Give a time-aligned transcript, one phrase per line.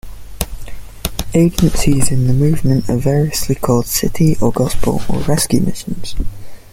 [1.35, 6.15] Agencies in the movement are variously called "City" or "Gospel" or "Rescue" Missions.